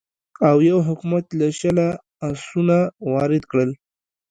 [0.49, 1.87] اویو حکومت له شله
[2.29, 2.77] اسونه
[3.11, 3.71] وارد کړل.